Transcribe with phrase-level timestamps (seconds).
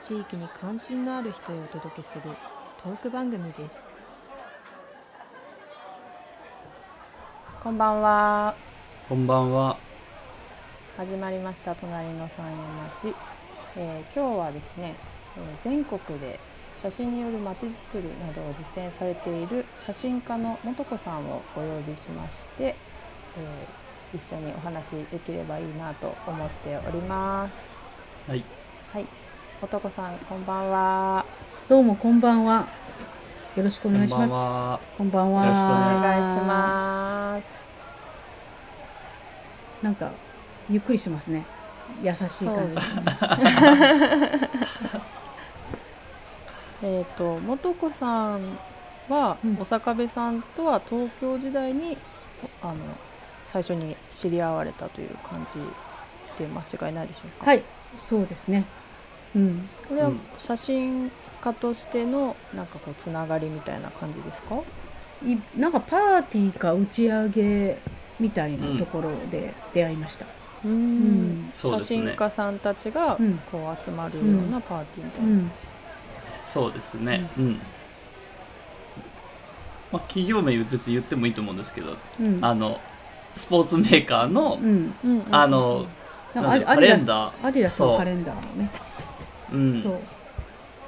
[0.00, 2.36] 地域に関心のある人へお届けする
[2.76, 3.80] トーク番組です。
[7.60, 8.56] こんばんは。
[9.08, 9.78] こんばんは。
[10.96, 13.16] 始まりました隣の山陰町、
[13.76, 14.94] えー今日はですね、
[15.36, 16.40] えー全国で
[16.76, 22.76] 写真によるまちづくりなどを実践されている写真家の素子さんをお呼びしまして、
[23.36, 23.80] えー
[24.12, 27.58] 一緒にお話できればいいなと思っております。
[28.26, 28.44] はい。
[28.92, 29.06] はい
[29.60, 31.24] 素子さんこんばんは
[31.68, 32.66] どうもこんばんは。
[33.54, 34.32] よろしくお願いします。
[34.32, 34.80] は。
[34.96, 35.44] こんばんは。
[35.44, 35.70] よろしくおお
[36.02, 37.46] 願いします
[39.82, 40.10] なんか
[40.68, 41.44] ゆっくりしてますね。
[42.02, 42.78] 優しい感じ。
[46.82, 48.58] えっと素子さん
[49.08, 51.98] は、うん小坂部さんとは東京時代に
[52.62, 52.76] あの
[53.46, 57.46] 最初に知り合われたという感じで間違いないでしょうか？
[57.50, 57.62] はい、
[57.96, 58.64] そうですね。
[59.34, 59.68] うん。
[59.88, 64.56] これはうん写真家としてのなんかこうつながりみたいな感じですか？
[65.24, 67.78] いなんかパーティーか打ち上げ
[68.18, 70.26] みたいなところで出会いました。
[70.64, 75.28] うんうですね写真家さんたちがうんこう集まるようなパーティーみたいな。
[75.28, 75.50] うん。
[76.46, 77.30] そうですね。
[77.38, 77.52] うん。
[79.92, 82.44] まあ企業名別に言ってもいいと思うんですけど、うん。
[82.44, 82.78] あの
[83.36, 84.68] スポーツメーカーの、うん。
[84.68, 85.86] うんうんうんあの
[86.34, 88.70] なんなんだかアディダスカレンダーアディダスそうのカレンダーのね。
[89.52, 89.98] うんそう。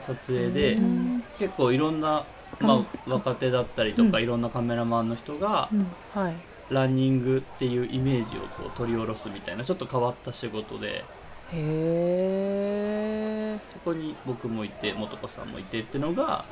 [0.01, 2.25] 撮影で、うん結構いろんな
[2.61, 5.87] まあ若手だったりとか、うんいろんなカメラマンの人が、うん。
[6.13, 6.35] はい。
[6.71, 11.05] ランニングっていうイメージをこう取り下ろすみたいなちょっと変わった仕事で
[11.53, 13.59] へえ。
[13.71, 16.45] そこに僕もいて素子さんもいてってのが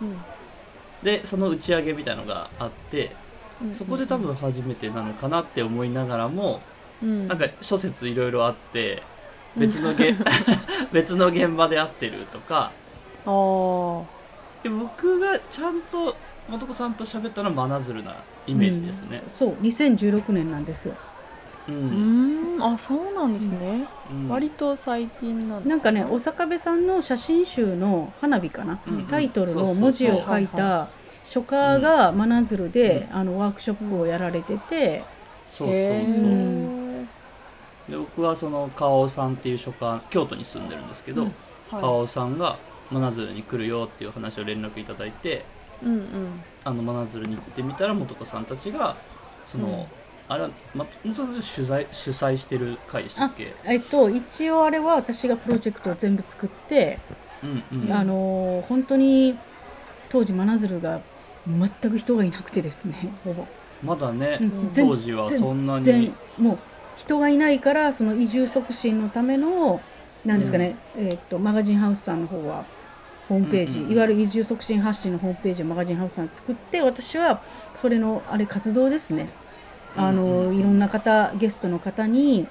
[0.00, 0.16] うん
[1.02, 3.12] でその打ち上げみたいのがあって
[3.72, 6.60] そこで多分初めてなのかなって思いながらも、
[7.02, 9.02] うんなんか諸説いろいろあって
[9.56, 10.14] 別のげ、
[10.92, 12.70] 別の現場で会ってるとか。
[14.62, 16.16] で僕がちゃんと
[16.50, 18.16] 素子さんと喋ったのは真鶴な
[18.46, 19.22] イメージですね。
[19.28, 19.52] そう。
[19.62, 20.94] 2016年なんですよ。
[21.68, 21.74] うん。
[21.74, 22.62] うーん。
[22.62, 24.28] あそうなんですね、うん。
[24.28, 25.68] 割と最近なんだ。
[25.68, 28.80] なんかね、小坂部さんの写真集の花火かな。
[28.86, 30.88] うんタイトルの文字を書いた
[31.24, 35.04] 書家が真鶴で、うあのワークショップをやられてて、
[35.52, 35.76] そうそうそ
[36.74, 36.77] う
[37.88, 41.34] で僕はその川尾さんっていう書家京都に住んでるんですけど、うん
[41.70, 42.58] 川は尾さんが
[42.90, 45.44] 真鶴に来るよっていう話を連絡いただいて
[45.82, 46.42] い、うんうん。
[46.64, 48.96] あの真鶴に行ってみたら素子さんたちが
[49.46, 49.84] その、うん。
[50.30, 53.54] あれはま元々取材主催してる会でしたっけ？
[53.64, 56.98] えっと、一応あれは私がプロジェクトを全部作って、
[57.42, 57.92] うんうん。
[57.92, 59.38] あのー本当に
[60.08, 61.00] 当時真鶴が
[61.46, 63.46] 全く人がいなくてですねほぼ、
[63.82, 64.68] まだね、うん。
[64.70, 66.58] 全当時はそんな全にもう
[66.98, 69.80] 人がいないからその移住促進のための
[70.24, 72.66] なんですかね、えっとマガジンハウスさんの方は
[73.28, 73.92] ホームページ、うんうんうん。
[73.94, 77.40] いわゆる移住促進発信のホームページをマガジンハウスさん作って私は
[77.80, 79.30] それのあれ活動ですね。
[79.96, 80.58] あの、うんうん。
[80.58, 82.48] いろんな方ゲストの方に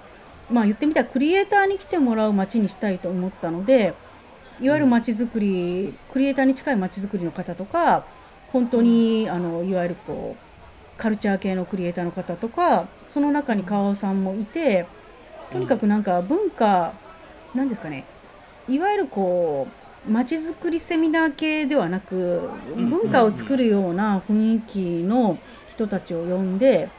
[0.50, 3.94] まあ言ってみたらクリエイターに来てもらう街にしたいと思ったので
[4.62, 8.06] いわゆる街づくり、クリエイターに近い街づくりの方とか
[8.54, 10.47] 本当に、あのいわゆるこう
[10.98, 14.86] カルチャー系のクリエイターの方とかその中に川尾さんもいて
[15.52, 16.94] とにかくなんか文化
[17.54, 18.06] なんですかね
[18.68, 19.68] いわゆるこ
[20.08, 25.38] う街づくりセミナー系ではなくうん文化を作るような雰囲気の
[25.70, 26.90] 人たちを呼んで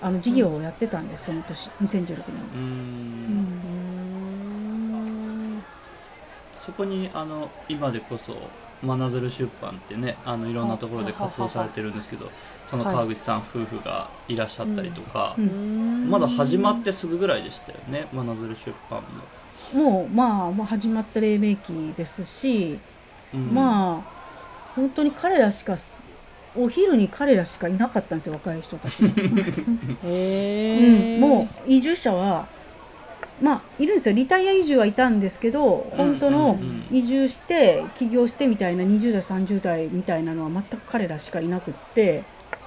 [0.00, 2.16] あの事業をやってたんですその年2016年
[2.54, 3.76] うん。
[6.58, 8.36] そこにあの今でこそ
[8.82, 12.30] 真鶴出版ってねあのいろんなところで活動されてるんですけど
[12.68, 16.10] その川口さん夫婦がいらっしゃったりとか、ううん。
[16.10, 19.08] まだ始まってすぐぐらいでしたよね真鶴出版も。
[19.72, 22.78] もうまあもう始まった黎明期ですし、
[23.32, 23.54] うん。
[23.54, 24.16] まあ
[24.74, 25.98] 本当に彼らしかす
[26.56, 28.94] お昼に彼らしかいなかったんですよ若い人たち
[30.04, 32.46] え、 うん、もう移住者は
[33.42, 34.14] まあいるんですよ。
[34.14, 36.58] リタイア移住はいたんですけど本当の
[36.90, 42.22] 移住して起業してみたいな20代30代みたいなのは全く彼らしかいなくって、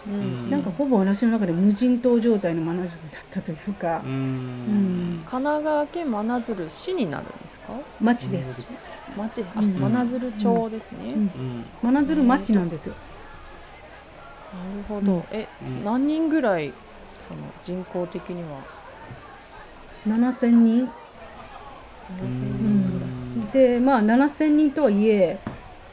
[0.07, 0.49] ううん。
[0.51, 4.01] なんかほぼ私の中で無人島状態のマナジだったというか。
[4.05, 5.21] う、ん。
[5.21, 5.23] ん。
[5.25, 7.73] 神奈川県真鶴市になるんですか？
[7.99, 8.71] 町です。
[9.17, 9.43] 町。
[9.55, 11.21] あうん真鶴町ですね、うん。
[11.83, 11.93] うん。
[11.93, 12.93] 真鶴町なんですよ。
[14.53, 15.23] なるほど、うん。
[15.31, 15.83] えうん。
[15.83, 16.71] 何人ぐらい
[17.27, 18.78] その人口的には？
[20.07, 20.89] 7000人。
[22.21, 22.91] 7000人。
[22.91, 25.39] ぐらい、でまあ7000人とはいえ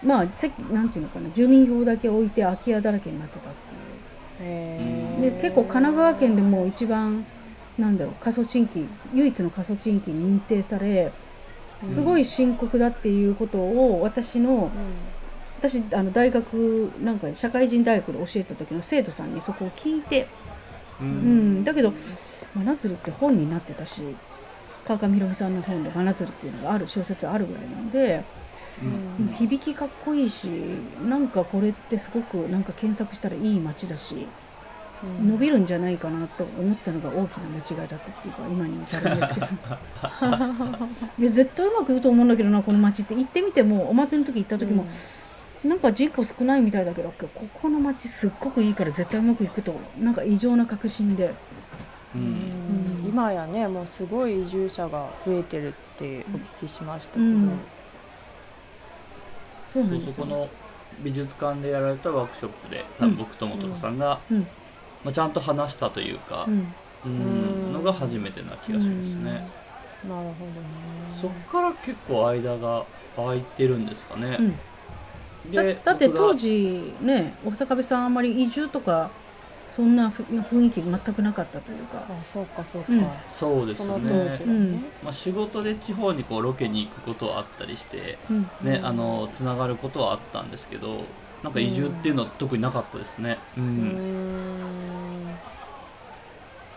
[0.03, 3.53] まあせなんていうのかな住民票だけ置いて空き家だらけになってたっ
[4.39, 5.23] ていう。
[5.23, 7.25] で結構神奈川県でも一番
[7.79, 11.13] なんだろう過疎地域唯一の過疎地域に認定され
[11.83, 14.71] すごい深刻だっていうことを私の
[15.59, 20.29] 私あの大学なんか社会人大学で教えた時の生徒さんにそこを聞いて、
[21.01, 21.93] ううんん、だけど
[22.55, 24.03] 「真鶴」って本になってたし
[24.87, 28.25] 川上宏美さんの本で「真鶴」っていうのがある小説あるぐらいなので、
[29.19, 29.33] うん。
[29.35, 30.49] 響きかっこいいし
[31.09, 34.27] なんかこれってすごくなんか検索したらいい街だし。
[35.03, 35.29] うん。
[35.29, 39.47] 伸びるんじゃないかなと思ったのが大きな間違いだったっていうか今に至るんですけど。
[41.19, 43.15] いや絶対うまくいくと思うんだけどなこの町って。
[43.15, 44.87] 行ってみてもお祭りの時行った時も、
[45.65, 47.29] なんか人口少ないみたいだけどこ
[47.61, 51.37] この町すっごくいいから絶対うまくいくとなんか異常な確信でううんんうん
[53.07, 57.59] 今やねもうすごい移住者が増えてるってお聞きしましたけど、うん。
[59.73, 60.49] そうなそそこの
[61.03, 64.41] 美術館でやられたワークショップで多分僕ともとこさんが、うん。
[65.05, 66.73] まあ、ちゃんと話したというかう、ん。
[67.05, 69.47] うんのが初めてな気がしますね、なる
[70.05, 70.31] ほどね。
[71.21, 72.85] そっから結構間が
[73.15, 74.43] 空いてるんですかね、う
[75.51, 75.53] ん。
[75.53, 79.11] だだって当時ね大阪部さんあんまり移住とか
[79.69, 82.07] そんなふ雰囲気全くなかったというか。
[82.09, 83.07] あそうかそうか、うん。
[83.29, 88.43] そうですそのよね当時はね、まあ、仕事で地方にこうロケに行くことはあったりしてうん。
[88.63, 91.05] ね、うんあのつながることはあったんですけど
[91.43, 93.39] なんか移住っていうのは特になかったですね。
[93.57, 93.65] うん。
[93.65, 95.37] うーん。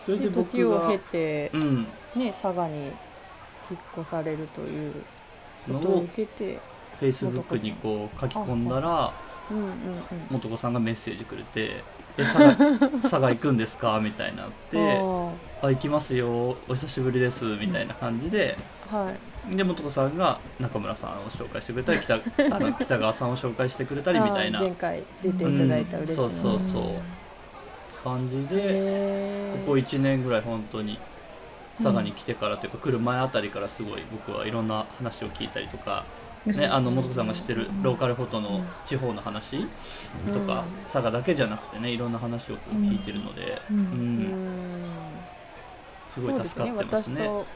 [0.04, 1.86] それでで僕が時を経てう、ん。
[2.16, 2.92] ね、佐賀に引っ
[3.98, 4.92] 越されるという
[5.66, 6.58] このとをを受けて、
[7.00, 9.12] Facebook にこう書き込んだら
[9.50, 9.72] うんうんうん、
[10.30, 11.82] 元子さんがメッセージくれて
[12.20, 14.78] 「え佐賀 佐賀行くんですか?」みたいになって
[15.62, 16.56] 「あ行きますよ。
[16.68, 18.56] お久しぶりです」みたいな感じで。
[18.90, 19.56] はい。
[19.56, 24.60] で元子さんが中村さんを紹介してくれたり北あの 北川さんを紹介してくれたりみたいな。
[24.60, 26.18] 前回出ていただいた嬉しい。
[26.18, 26.82] な、うんそうそうそう。
[28.02, 30.98] 感じでここ1年ぐらい本当に
[31.82, 36.04] 佐賀に来てからというか来る前あたりからすごい僕はいろんな話を聞いたりとか、
[36.46, 39.60] ね、あの元子さんが知ってるローカルフォトの地方の話
[40.32, 40.82] とかうん。
[40.84, 43.76] 佐賀だけじゃなくてねいろんな話をこう聞いてるので、うん。
[43.76, 43.84] うん。
[43.84, 44.80] うん。
[46.08, 46.86] すごい助かってますね。
[46.86, 47.20] そうですね。
[47.20, 47.46] 私と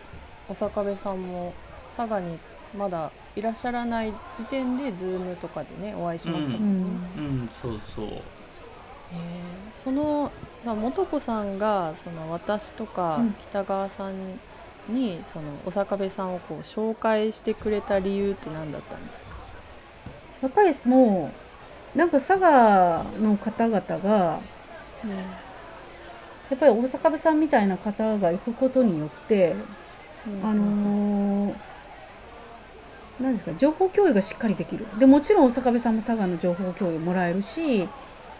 [0.49, 1.55] 小坂部さんも
[1.97, 2.39] 佐賀に
[2.77, 6.95] まだいらっしゃらない時点でズームとかでねお会いしましたもうん。
[6.95, 7.41] ね、ん。
[7.43, 8.07] うん、そうそう。
[8.07, 10.31] えーその、
[10.65, 13.35] まあ、素子さんがその私とかうん。
[13.35, 14.15] 北川さん
[14.89, 19.31] にその小坂部さんをこう紹介してくれた理由って何だったんですか？
[20.43, 21.31] やっぱりも
[21.95, 24.41] うなんか佐賀の方々が
[26.51, 29.55] やっぱり大阪部さんみたいな方が行くことによって、
[30.27, 30.45] うん。
[30.45, 31.55] あのー
[33.21, 34.87] なんですか情報共有がしっかりできる。
[34.99, 37.89] でもちろん大阪部さんも佐賀の情報共有もらえるし、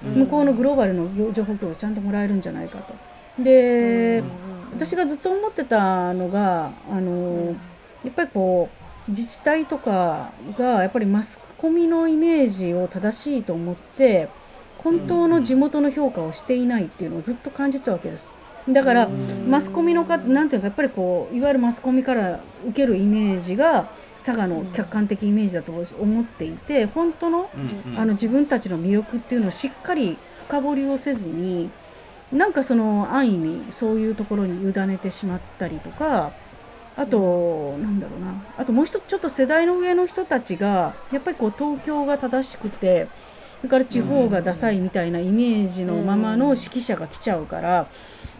[0.05, 0.15] うん。
[0.15, 2.95] 向こうのグローバルの情報共有ちゃんともらえるんじゃないかと。
[3.41, 4.27] で、うん
[4.75, 7.57] 私がずっと思ってたのがあのー
[8.05, 8.69] やっぱりこ
[9.09, 14.29] う自治体とかがやっぱりマスコミのイメージを正しいと思って
[14.79, 18.29] 本当の地元の評価をしていないっていうのをずっと感じたわけです。
[18.69, 19.51] だからうん。
[19.51, 27.51] マスコミのかなんていうかやっぱりこういわゆるマスコミから受けるイメージが佐賀の客観的イメージだと思っていて本当の
[27.97, 30.17] あの自分たちの魅力っていうのをしっかり
[30.49, 31.71] 深掘りをせずに
[32.33, 36.33] なんかその安易にそういうところに委ねてしまったりとか
[36.97, 38.35] あと、なんだろうな。
[38.57, 43.09] あともう一つちょっと世代の上の人たちがやっぱりこう東京が正しくて
[43.59, 47.89] それから地方がダサいみたいなイメージのままの指揮者が来ちゃうから、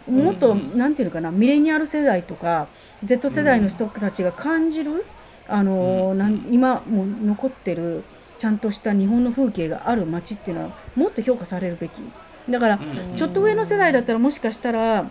[0.07, 2.67] もっと、うんなんていうのかなミレニアル世代とか
[3.03, 5.05] Z 世代の人たちが感じる、
[5.47, 6.15] あの
[6.49, 8.03] 今も残ってる
[8.37, 11.93] ちゃんとした日本の風景がある街っていうのはもっと評価されるべき
[12.49, 12.79] だから
[13.11, 13.15] うん。
[13.15, 15.09] ちょっと上の世代だったらもしかしたら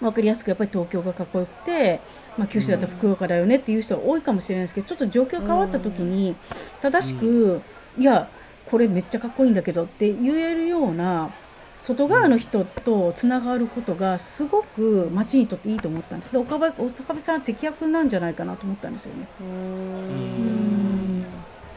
[0.00, 2.00] 分かりやすくやっぱり東京がかっこよくて、
[2.36, 6.36] まあ、九州だったら福岡だよねっていう人は多いかもしれないですけどちょっと状況変わった時に
[6.80, 7.62] 正しく、
[7.98, 8.28] いや
[8.70, 11.30] これめっちゃかっこいいんだけどって言えるような
[11.78, 16.32] 外側の人とつながることがすごく町にとっていいと思ったんです。
[16.32, 19.26] で岡部部さんは適役なんじゃないかなと思ったんですよね。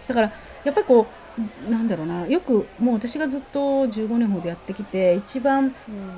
[0.07, 0.31] だから
[0.63, 1.20] やっぱりこう
[1.69, 2.27] なんだろうな。
[2.27, 5.73] よくもう私がずっと15年ほどやってきて一番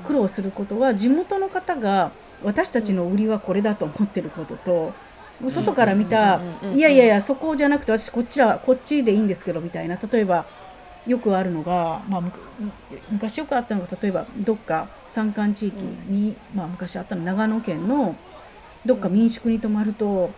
[0.06, 2.10] 苦労することは地元の方が
[2.42, 4.92] 私たちの売りはこれだと思ってることと、
[5.48, 6.40] 外から見た、
[6.74, 10.44] いやいやいやそこじゃなくて私こっちはこっちでいいんですけどみたいな例えば
[11.06, 12.22] よくあるのが、まあ、
[13.10, 18.16] 昔よくあったのが例えばどっか山間地域に、まあ、昔あったの長野県の
[18.86, 20.30] どっか民宿に泊まると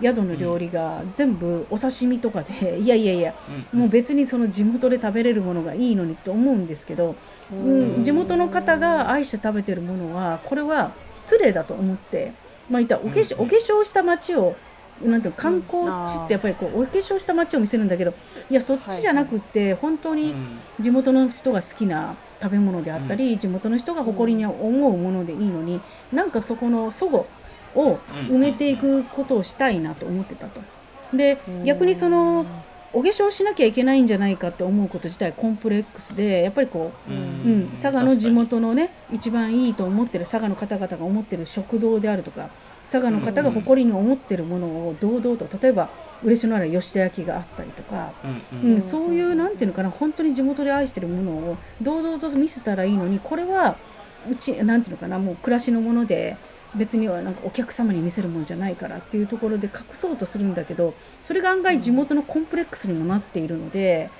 [0.00, 3.34] 宿の料理が全部お刺身とかで、いやいやいや、
[3.72, 7.14] もう別にその地元で食べれるものがいいのにと思うんですけど、
[7.52, 12.32] うん、地元の方が愛して食べてるものはこれは失礼だと思って、
[12.70, 14.56] まあ、いったお化粧お化粧した街を
[15.02, 18.14] なんていう観光地ってやっぱりこうお化粧した街を見せるんだけど
[18.50, 20.34] いやそっちじゃなくって本当に
[20.80, 25.80] 地元の人が好きな食べ物であったり、地元の人が誇りに思うものでいいのに
[26.12, 27.26] なんかそこの齟齬
[27.74, 27.98] を
[28.28, 30.60] 埋めていくことをしたいなと思ってたと。
[31.12, 32.46] で逆にその
[32.94, 42.50] お化粧しなきゃいけないんじゃないかって思うこと自体コンプレックスでやっぱりこう、うん、佐賀の地元のね一番いいと思ってる佐賀の方々が思ってる食堂であるとか
[42.84, 45.88] 佐賀の方が誇りに思ってるものを堂々と例えば
[46.22, 48.12] 嬉野原吉田焼があったりとか、
[48.52, 53.76] うん、うん、そういうなんていうのかな本当に地元で愛してるものを堂々と見せたらいいのにこれは
[54.30, 56.36] うちなんていうのかなもう暮らしのもので
[56.74, 64.10] 別にはなんかお客様に見せるもんじゃないからっていうところで隠そうとするんだけどそれが案外地元のコンプレックスにもなっているので、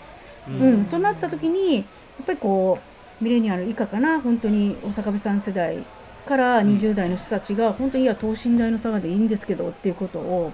[0.48, 1.84] うん、うん、となった時にやっ
[2.26, 2.78] ぱりこ
[3.20, 5.84] うミレニアル以下かな本当に大阪部さん世代
[6.26, 10.52] から20代の人たちが本当にいや等身大の差がでいいんですけどっていうことを、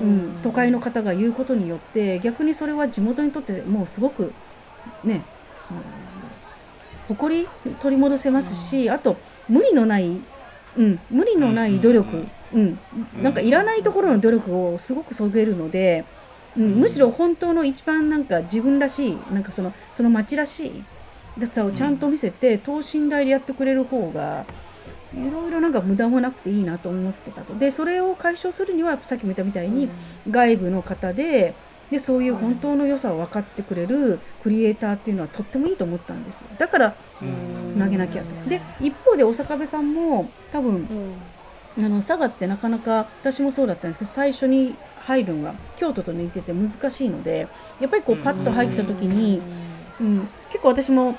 [0.00, 4.32] うん、都会の方が言うことによって逆にそれは地元にとってもうすごく
[5.04, 5.24] ね、
[5.70, 7.48] うん、誇り
[7.80, 9.16] 取り戻せますし、あと
[9.48, 10.20] 無理のない
[10.76, 12.78] うん、無理のない努力、うん、
[13.22, 16.04] なんかいらないところの努力をすごくそげるので、
[16.56, 20.84] うん、むしろ本当の一番なんか自分らしいなんかそのその町らしい
[21.46, 24.44] さをちゃんと見せて、等身大でやってくれる方が
[25.14, 27.58] いろいろなんか無駄もなくていいなと思ってたと。
[27.58, 29.88] でそれを解消するにはさっきも言ったみたいに、
[30.28, 31.54] 外部の方で
[31.90, 36.44] でそういう本当の良さを分かってくれるクリエイターっていうのはとってもいいと思ったんです。
[36.58, 36.94] だから
[37.66, 38.48] つなげなきゃと。
[38.48, 40.86] で一方で大阪部さんも多分、
[41.78, 47.48] あの佐賀ってなかなか私もそうだったんですけど最初に入るのが京都と似てて難しいので
[47.80, 49.40] やっぱりこうパッと入った時に、
[50.00, 51.16] うん、結構私も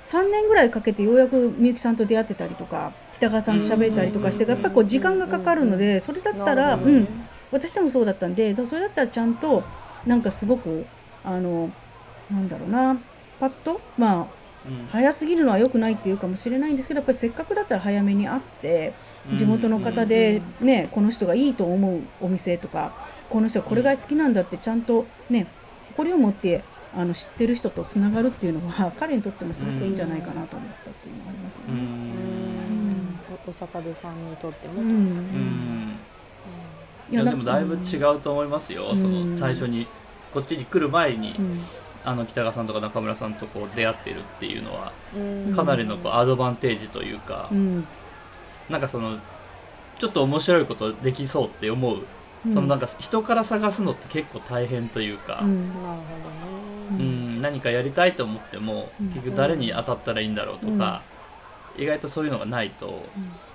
[0.00, 7.08] 3年ぐらいかけてようやくみゆきさんと出会ってたりとか北川さんと喋ったりとかしてやっぱりこう時間がかかるのでそれだったら、うん、
[7.50, 9.64] 私でもそうだったんでそれだったらちゃんと
[10.06, 10.86] なんかすごく
[11.24, 11.70] あの
[12.30, 12.98] なんだろうな
[13.40, 14.46] パッとまあ
[14.90, 18.94] 早すぎるのは良くないっていうかもしれないんですけどやっぱりせっかくだったら早めに会って
[19.36, 22.92] 地元の方で、ね、この人がいいと思うお店とか
[23.30, 25.46] この人はこれが好きなんだってちゃんとね
[25.90, 32.56] 誇りを持ってあの知ってる人とつながるっていうのは彼にとってもすごくいいんじゃないかなと思ったっていうのがありますね。
[33.48, 35.75] お坂部さんにとっても、うん
[37.10, 39.86] いやでもだいぶ違うと思いますよ、その最初に
[40.32, 41.34] こっちに来る前に、
[42.04, 44.92] あの北川さんとか中村さんとこう出会ってるっていうのは、
[45.54, 47.86] かなりのこうアドバンテージというか、うん、
[48.68, 49.18] なんかその
[49.98, 52.02] ちょっと面白いことできそうって思う、
[52.46, 55.98] うん、そのなんか人から探すのって結構大変というか、うん、なる
[56.92, 61.02] ほどね、うん、何かやりたいと思っても、結局誰に当たったらいいんだろうとか、
[61.76, 63.04] 意外とそういうのがないと、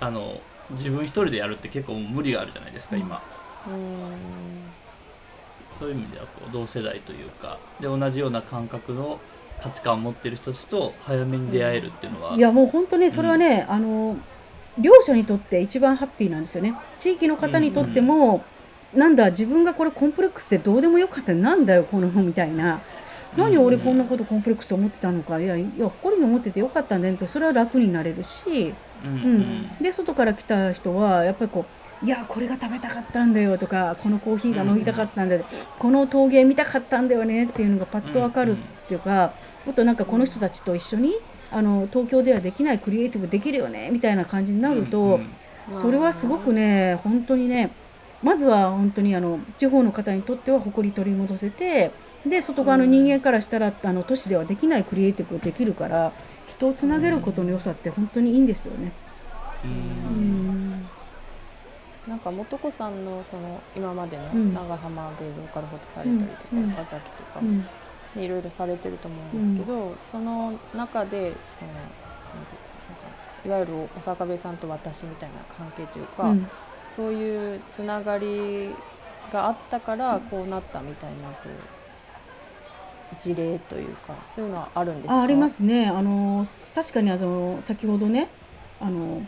[0.00, 0.40] あの
[0.72, 3.22] 自分一人でやるって結構無理があるじゃないですか今。
[5.78, 9.18] そういう意味ではこう同世代というかで同じような感覚の
[9.60, 14.16] 価値観を持ってる人たちと早めに出会えるっていうのは、いやもう本当ねそれはね、うん、あの
[14.78, 16.74] 両者にとって一番ハッピーなんですよね。
[16.98, 18.44] 地域の方にとっても、
[18.92, 22.80] うん、なんだ自分がこれコンプレックスでどうでもよかったなんだよこのみたいな。
[23.36, 25.40] 何俺こんなことコンプレックスと思ってたのか。
[25.40, 35.44] いやいや誇りに思っててよかったんだよってそれは楽になれるし、うん、うん、で外から来た人はやっぱりこういやこれが食べたかったんだよとかこのコーヒーが飲みたかったんだよ、
[35.78, 39.32] この陶芸見たかったんだよねっていうのがパッと分かるっていうか、
[39.68, 41.14] あとなんかこの人たちと一緒に
[41.52, 45.20] あの東京ではできないクリエイティブできるよねみたいな感じになると、
[45.70, 47.70] それはすごくね本当にね
[48.22, 51.92] まずは本当にあの地方の方にとっては誇り取り戻せて
[52.26, 56.12] で外側の人間からしたら、あの都市ではできないクリエイティブができるから
[56.48, 58.92] 人をつなげることの良さって本当にいいんですよね。
[59.64, 60.61] うん
[62.08, 67.40] なんか素子さんのその今までの長浜でローカルフォトされたりとか、うん、岡崎とか、
[68.16, 71.36] うん、いろいろされてると思うんですけど、うん、その中でそのなんていう
[73.38, 76.48] かいわゆるお坂部さんと私みたいな関係というか、うん、
[76.94, 78.74] そういうつながり
[79.32, 81.48] があったからこうなったみたいなこ
[83.12, 85.14] う事例というかそういうのはあるんですか？
[85.20, 85.86] あありますね。
[85.86, 88.28] あの確かにあの先ほどね
[88.80, 89.22] あの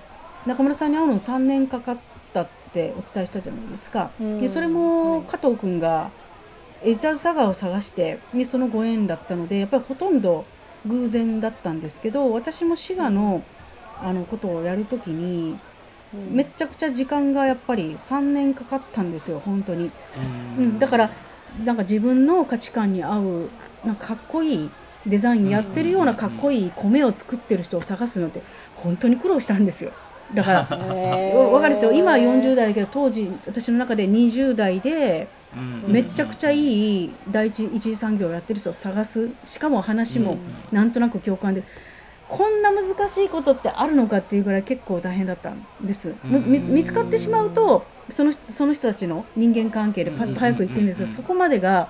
[0.44, 2.13] 中村さんに会うの3年かかっった
[2.74, 4.10] ってお伝えしたじゃないですか。
[4.20, 6.10] うんでそれもはい加藤君が
[6.82, 10.44] エジャ佐賀を探してでそのご縁だったのでやっぱりほとんど
[10.86, 13.42] 偶然だったんですけど私も滋賀の
[14.02, 15.56] あのことをやるときに
[16.12, 19.86] うんめっちゃくちゃ時間がやっぱり3年かかったんですよ本当に。
[19.86, 21.10] ううん、だから
[21.64, 23.48] なんか自分の価値観に合う
[23.84, 24.70] なんかかっこいい
[25.06, 28.42] デザインやってるようなかっこいい米を作ってる人を探すのって
[28.76, 29.92] 本当に苦労したんですよ。
[30.32, 31.92] だからわわかるでしょ？
[31.92, 35.92] 今は40代だけど当時私の中で20代でうん。
[35.92, 40.38] めっちゃくちゃいい第一一次産業をやってる人を探すしかも話も
[40.72, 41.62] なんとなく共感で
[42.28, 46.14] こんな難しいことってあるのかっていうぐらい結構大変だったんです。
[46.24, 51.88] 見つかってしまうとその人その人たちの人間関係でパッと早く行くんですけどそこまでが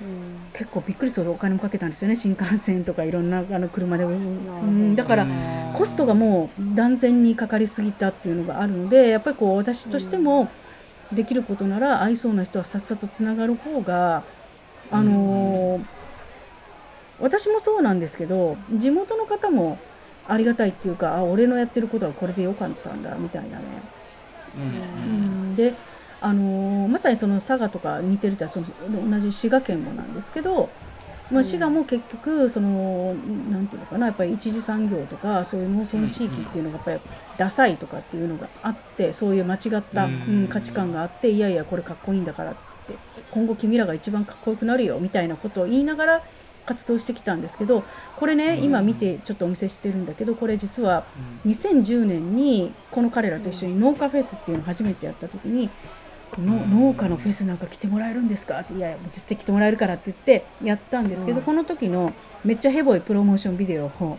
[0.00, 0.38] うん。
[0.52, 2.16] 結構びっくりするお金もかけたんですよね。
[2.16, 5.26] 新幹線とかいろんなあの車で、うん、だから
[5.74, 10.48] コストがもう断然にかかりすぎたっていうのがあるのでやっぱりこう私としても
[11.12, 14.22] できることなら合いそうな人はさっさとつながる方が
[14.90, 15.84] あのー
[17.20, 19.78] 私もそうなんですけど地元の方も
[20.26, 23.64] ありがたいっていうかあ俺のやってることはこれでよかったんだみたいなね。
[24.56, 24.62] うん。
[24.62, 24.66] う
[25.52, 25.56] ん。
[25.56, 25.74] で
[26.20, 28.66] あのーまさにその佐賀とか似てるとはその
[29.10, 30.68] 同じ滋賀県もなんですけど、
[31.30, 33.14] まあ、滋賀も結局その
[33.50, 37.00] なんていうのかなやっぱり一次産業とかそういう農村地域っていうのがやっぱり
[37.36, 40.12] ダサいとかっていうのがあってそういう間違った、うん。
[40.12, 42.94] うん価値観があっていやいやこれかっこいいんだからって
[43.30, 46.22] 今後君らが一番かっこよくなるよみたいなことを言いながら
[46.64, 47.84] 活動してきたんですけど
[48.16, 48.64] これねうん。
[48.64, 51.04] 今見てちょっとお見せしてるんだけどこれ実は
[51.46, 55.68] 2010年にこの彼らと一緒に農家フェスっていうのを初めてやった時に
[56.38, 58.60] の農家のフェスなんか来てもらえるんですか？
[58.60, 61.44] っていやいや絶対来てもらえるからって言ってやったんですけど、うん。
[61.44, 62.12] この時の
[62.44, 64.18] めっちゃヘボいプロモーションビデオを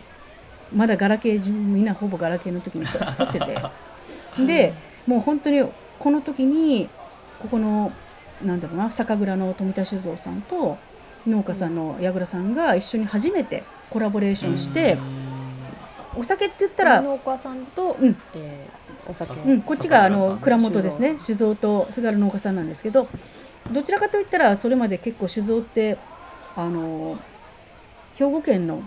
[0.74, 2.86] まだガラケーみんなほぼガラケーの時に
[3.16, 3.58] 撮ってて。
[4.46, 4.74] で
[5.06, 5.64] もう本当に
[5.98, 6.88] この時に
[7.40, 7.92] ここの
[8.44, 10.78] なんだろうな酒蔵の富田酒造さんと
[11.26, 14.96] 農家さんの矢倉さんが一緒に初めてコラボレーションして、
[16.16, 18.16] お酒って言ったら農家さんと、うん。
[18.34, 21.16] えーお酒、うん、こっちがあの蔵元ですね。
[21.18, 23.08] 酒造と菅原農家さんなんですけど
[23.70, 25.98] どちらかといったらそれまで結構酒造って
[26.56, 27.18] あの
[28.14, 28.82] 兵庫県の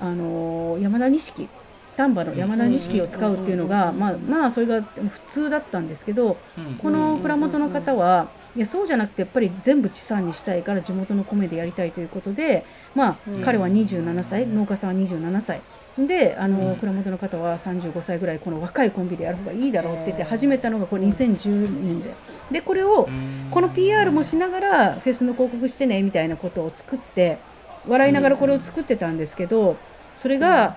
[0.00, 1.48] あの山田錦
[1.96, 15.62] 丹波の山田錦を使うっていうのがうんまあまあそれが普通だったんですけどうんこの蔵元の方はいやそうじゃなくてやっぱり全部地産にしたいから地元の米でやりたいということでまあうん彼は27歳農家さんは27歳
[15.98, 16.76] であの、うん。
[16.76, 22.14] 蔵元の方は35歳ぐらいこの若いコンビでやる方がいいだろうって言って始めたのがこれ2010年で。
[22.50, 23.48] でこれをうん。
[23.50, 27.38] この PR もしながらフェスの広告してねみたいなことを作って
[27.86, 29.76] 笑いながらこれを作ってたんですけど
[30.16, 30.76] それが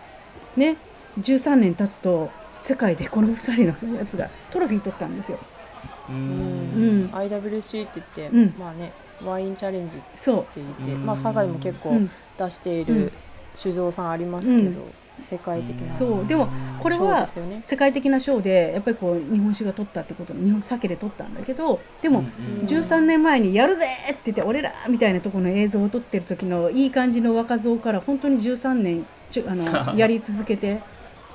[0.58, 0.78] ね
[1.20, 5.40] 13年経つと世界でこの2人のやつがトロフィー取ったんですよ。
[6.10, 6.20] ううん。
[6.20, 6.24] う
[7.08, 8.54] ん IWC って言って、うん。
[8.60, 8.92] まあね
[9.24, 10.98] ワインチャレンジってそ言って、う。
[10.98, 11.06] ん。
[11.06, 12.12] まあ佐賀にも結う、構うん。
[12.38, 13.12] 出していうるん。
[13.56, 16.48] 酒造さんありますけど、うん世界的なそうでも
[16.80, 17.28] これ賞は。
[17.64, 22.24] 世界的な賞でやっぱりこう日本酒が取ったってこと日本酒で取ったんだけどでも、
[22.66, 29.66] 13年前に「やるぜ!」って言って「俺ら!」みたいなところの映像を撮ってる時のいい感じの若造から本当に13年ちょあの
[29.98, 30.80] やり続けて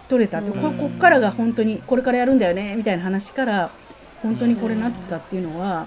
[0.09, 3.71] 撮れたってこうんこっからが本当にこれからやるんだよねみたいな話から
[4.23, 5.87] 本当にこれなったっていうのは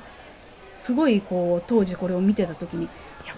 [0.73, 2.87] すごいこう当時これを見てた時に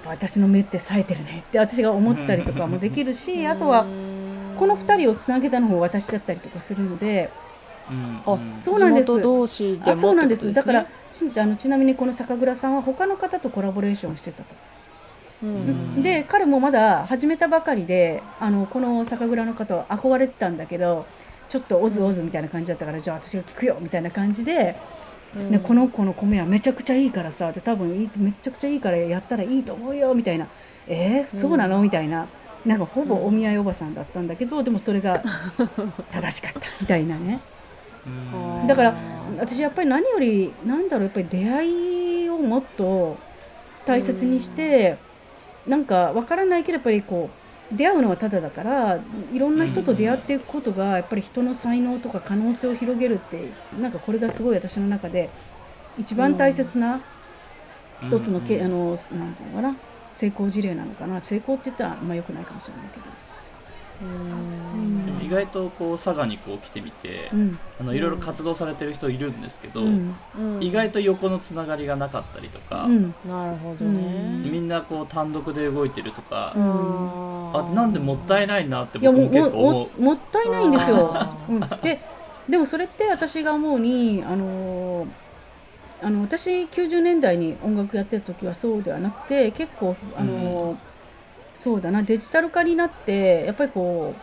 [0.05, 1.43] ぱ私の目って冴えてるね。
[1.47, 3.85] って私が思ったりとかもできるしあとは
[4.57, 7.29] この2人をつなげたのも私だったりとかするので。
[8.25, 9.05] あそうなんです。
[9.05, 10.55] 地元同士でもあそうなんでってことす。
[10.55, 14.55] だからちあのちなみにこの酒蔵さんは他の方とコラボレーションしてたと、
[15.43, 15.53] うんう
[15.99, 16.01] ん。
[16.01, 21.05] で彼もまだ始めたばかりであのこの酒蔵の方は憧れてたんだけど
[21.47, 24.75] ちょっとオズオズみたいな感じだったから、じゃあ私が聞くよみたいな感じで、
[25.35, 25.51] うん。
[25.51, 30.47] ね、この子の米はめちゃくちゃいいからさで多分いいめちゃくちゃいいからやったらいいと思うよみたいな。
[30.87, 31.83] えー、そうなの、うん。
[31.83, 32.27] みたいな。
[32.65, 35.21] なんかほぼお見合いおばさんだったんだけど、でもそれが
[36.11, 37.39] 正しかったみたいなね。
[38.07, 38.67] うん。
[38.67, 38.95] だから
[39.39, 43.17] 私やっぱり何よりなんだろうやっぱり出会いをもっと
[43.85, 44.97] 大切にして、
[45.67, 48.99] なんかわからないけどやっぱりこう出会うのはただだから
[49.33, 53.49] いろんな人と出会っていくことがやっぱり人の才能とか可能性を広げるって
[53.79, 55.29] なんかこれがすごい私の中で
[55.97, 57.01] 一番大切な
[58.03, 59.75] 一つのけ、あのなんていうのかな
[60.11, 61.21] 成功事例なのかな。
[61.21, 63.24] 成功って言ったらあんま良くないかもしれないけど。
[64.01, 64.79] うん。
[64.79, 67.57] うん意外とこう佐賀にこう来てみて、うん。
[67.79, 70.15] あのいろいろ活動されてる人いるんですけど、うん。
[70.37, 70.63] うん。
[70.63, 73.15] 意外と横のつながりがなかったりとか、うん。
[73.27, 77.55] なるほどね、みんなこう単独で動いてるとか、うん。
[77.57, 80.01] あなんでもったいないなって僕も結構思う。
[80.01, 81.15] ももったいないんですよ。
[81.81, 81.99] で
[82.47, 85.07] でもそれって私が思うにあの
[86.03, 90.77] あの私90年代に音楽やってた時はそうではなくて結構あの、うん
[91.65, 92.03] そうだな。
[92.03, 94.13] デジタル化になってやっぱりこ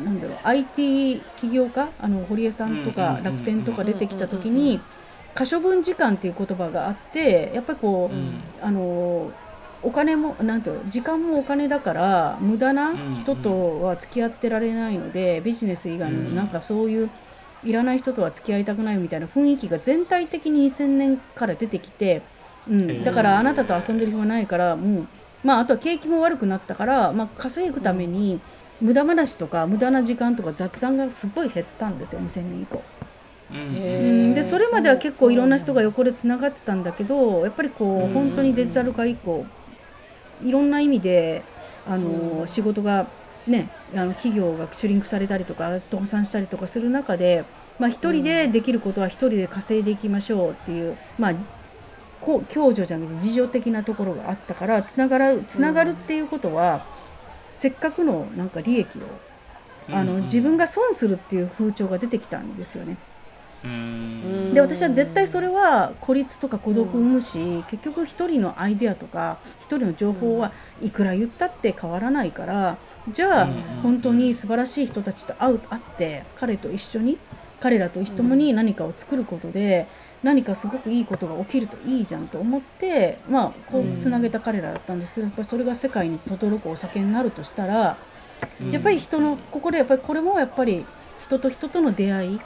[0.00, 4.78] うなんだろう IT 起業家あの堀江さんとうんかうん楽天とか出てきた時に
[5.34, 8.32] 可処分時間っていう言葉があってやっぱりこう、うん。
[8.62, 9.32] あの
[9.84, 16.24] お金もなんていうの時間もお金だから無駄な人とは付き合ってられないので、ビジネス以外うん。
[16.26, 17.10] になんかそういう
[17.64, 22.22] いらない人とは付き合いたくないみたいな雰囲気が全体的に2000年から出てきて、
[22.68, 23.04] うへん、ー。
[23.04, 25.06] だからあなたと遊んでる暇ないからもう、
[25.42, 28.40] まあ、あとは景気も悪くなったから、まあ、稼ぐために
[28.80, 32.82] 無駄話とか無駄な時間とか雑談がすごい減ったんですよ2000年以降。
[33.52, 34.34] うん。
[34.34, 39.46] でそれまでは結構いろんな人が横でつながってたんだけどやっぱりこう本当にデジタル化以降
[40.44, 41.42] いろんな意味で
[41.86, 42.48] あの、うん。
[42.48, 43.06] 仕事が
[43.46, 47.44] ねあの企業がシュリンクされたりとか倒産したりとかする中で、
[47.78, 51.34] まあ、一人でできることは一人で稼いでいきましょうっていう、まあ
[52.24, 56.86] こう共助じゃなくて事情的なところがあったからつながるつながるっていうことは、
[57.52, 59.02] せっかくのなんか利益を
[59.90, 60.22] あの、うん。
[60.22, 62.96] 自分が損するっていう風潮が出てきたんですよね。
[63.64, 64.54] うん。
[64.54, 72.76] で私は絶対それは孤立とか孤独を生むし、結局一人のアイデアとか一人の情報はいくら言ったって変わらないから
[73.10, 77.18] じゃあうん本当に素晴らしい人たちと会う会って彼と一緒に
[77.60, 79.86] 彼らと一緒に何かを作ることで
[80.22, 87.96] 何かすごくいいことが起きるといいじゃんと思ってまあこうつなげた彼らだったんですけどやっぱりそれが世界に轟くお酒になるとしたら
[88.70, 90.84] やっぱり人のここでやっぱりこれもやっぱり
[91.20, 92.40] 人と人との出会い。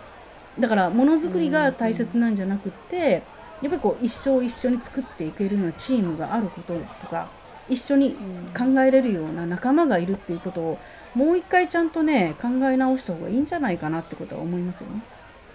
[0.58, 3.22] だからものづくりが大切なんじゃなくってやっ
[3.62, 7.28] ぱりこう一生一緒に作っていけるようなチームがあることとか
[7.68, 8.16] 一緒に
[8.56, 10.78] 考えれるような仲間がいるっていうことを
[11.14, 15.02] もう一回ちゃんとね考え直した方がいいんじゃないかなってことは思いますよね。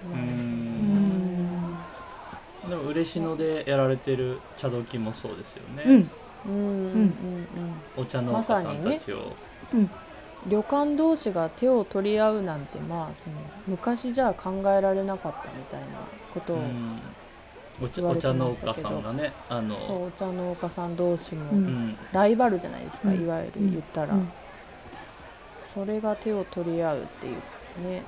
[0.06, 0.71] ううんん
[2.72, 6.10] でも嬉野でやられてる茶時もそうですよね、うん。
[6.46, 7.48] うんうんうん。
[7.98, 9.34] お茶農家さんたちを、
[9.74, 9.90] うん。
[10.48, 13.36] 旅館同士が手を取り合うなんてまあその
[13.68, 15.88] 昔じゃ考えられなかったみたいな
[16.34, 17.02] ことを、うん。
[17.84, 18.90] お茶言われてお茶農ましたけど。
[18.90, 23.22] 家さんがねあのそうお茶農家さん同士もライバルじゃないですか、うん。
[23.22, 24.32] いわゆる言ったら、うん。
[25.66, 27.36] それが手を取り合うっていう
[27.90, 28.04] ね。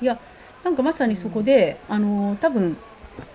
[0.00, 0.18] いや
[0.64, 2.76] なんかまさにそこで、あの多分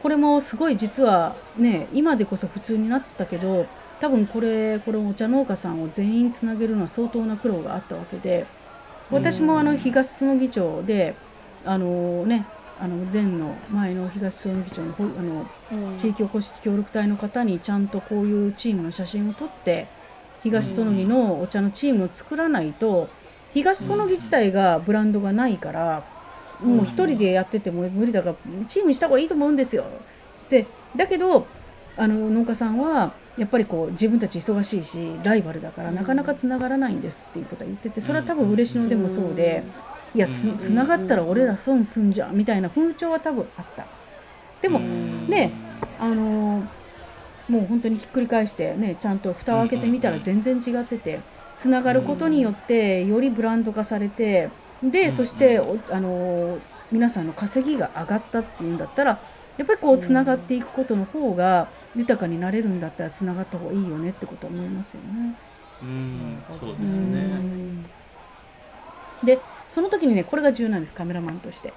[0.01, 3.67] これもすごい実はね今でこそ普通になったけど
[3.99, 8.45] 多分これこれお茶農家さんを全員つなげるのは相当な苦労があったわけで
[9.11, 11.15] 私もあの東園議長で
[11.63, 12.45] あのね
[12.79, 15.45] あの前の前の東園議長のほあの
[15.97, 19.87] 地域おこし協力隊の方にちゃんとこういうチームの写真を撮って
[20.43, 23.09] 東園木のお茶のチームを作らないと
[23.53, 26.03] 東園木自体がブランドがないから
[26.61, 28.35] もう一人でやってても無理だから
[28.67, 29.83] チームにした方がいいと思うんですよ。
[30.45, 30.65] って
[30.95, 31.47] だけど
[31.97, 39.63] あの農家さんはやっぱりこう自分たち忙しいしライバルだからなかなかつながらないんですっていうことは言っててそれは多分嬉野でもそうで。
[40.13, 40.57] いやつうん。
[40.57, 43.85] つながったら俺ら損すんじゃんみたいな風潮は多分あった。
[44.61, 45.27] でもうん。
[45.27, 45.51] ね
[45.99, 46.65] あのー
[47.47, 51.19] もう本当にひっくり返してねちゃんと蓋を開けてみたら全然違ってて
[51.57, 54.49] つながることによってよりブランド化されて
[54.91, 59.19] でそしておあのー皆さんの稼ぎが上がったっていうんだったら
[59.57, 65.35] やっぱりこうつながっていくことの方が豊かになれるんだったらつながった方がいいよねってことは思いますよね。
[65.81, 66.43] うん。
[66.51, 67.85] そうですうねん。
[69.23, 71.73] でその時にねこれが重要なんですカメラマンとして。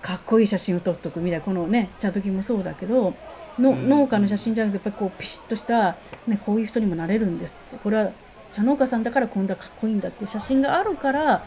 [0.00, 3.14] かっこいい写真を撮っとくみたいなこのね茶時もそうだけど
[3.58, 3.88] の、うん。
[3.88, 5.96] 農家の写真じゃなくてやっぱりこうピシッとした、
[6.26, 7.76] ね、こういう人にもなれるんですって。
[7.78, 8.10] これは
[8.52, 11.44] 茶農家さんだから今度はかっこいいんだって写真があるから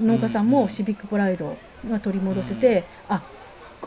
[0.00, 1.56] 農家さんもシビックプライド
[1.88, 3.22] が取り戻せて、あ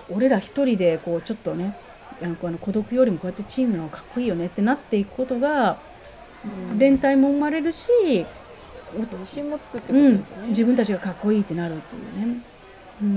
[0.10, 1.78] 俺ら一人でこうちょっとね
[2.22, 5.80] あのこの孤独よりもこうやってチームの方がかっこいいよねってなっていくことが
[6.78, 7.89] 連帯も生まれるし、
[9.12, 12.41] 自信もつくってこうんとですね、自分たちがかっこいいってなるっていうね。
[13.02, 13.12] うんう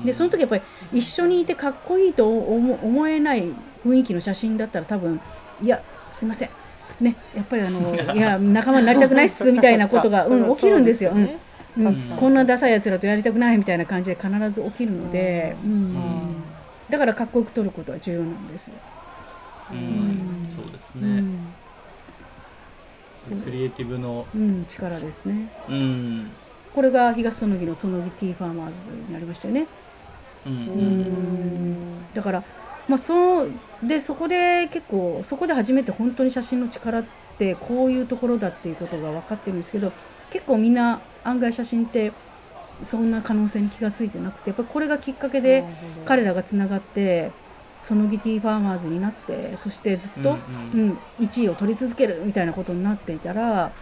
[0.00, 0.04] ん。
[0.04, 3.52] でその時やっぱり一緒にいてかっこいいと思思えない
[3.84, 5.20] 雰囲気の写真だったら多分
[5.60, 6.50] いやすいません
[7.00, 11.12] ねやっぱりあのいや仲間になりたくないっすみたいなことが、 うん、起きるんですよ。
[11.12, 11.28] うん。
[11.84, 11.92] うん。
[11.92, 12.20] 確かに。
[12.20, 16.42] こんなダサいやつらとやりたくないみたいな感じで必ず起きるので、ううん。
[16.90, 18.72] だからかっこよく撮ることは重要なんです。
[19.70, 20.46] うんうん。
[20.48, 21.00] そうですう
[23.34, 25.48] ね、クリエイティブのうん、力ですね。
[25.68, 26.30] うん。
[26.74, 29.66] これが東園木の園木ティーファーマーズになりましたよね。
[30.46, 32.14] ううんん。
[32.14, 32.42] だから、
[32.88, 33.48] まあ、その
[33.82, 37.04] でそこで結構そこで初めて本当に写真の力っ
[37.38, 39.92] てこういうところだっていうことが分かってるんですけど
[40.30, 42.12] 結構みんな案外写真って
[42.82, 45.64] そんな可能性に気がついてなくてやっぱりこれがきっかけで
[46.04, 47.30] 彼らがつながって
[47.80, 50.36] そのぎ Tea Farmers になってそしてずっと、
[50.74, 53.72] うんうん1位を取り続けるみたいなことになっていたら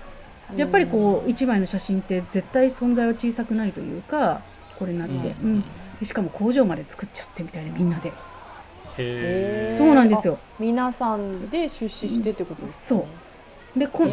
[0.55, 4.43] やっぱりこう1枚の写真って絶対存在は小さくないというか
[4.79, 5.65] これになって、うんうん
[6.03, 8.13] しかも工場まで作っちゃってみたいなみんなで、
[8.97, 10.39] そうなんですよ。
[10.59, 13.03] 皆さんで出資してってことですか、
[13.77, 14.09] でこ,、へ